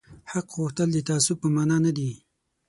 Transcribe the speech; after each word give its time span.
حق 0.31 0.47
غوښتل 0.57 0.89
د 0.93 0.97
تعصب 1.07 1.37
په 1.41 1.47
مانا 1.55 1.77
نه 1.85 1.91
دي 1.97 2.11